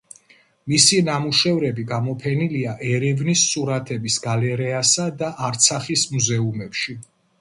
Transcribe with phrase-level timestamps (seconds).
[0.71, 6.99] მისი ნამუშევრები გამოფენილია ერევნის სურათების გალერეასა და არცახის მუზეუმებში.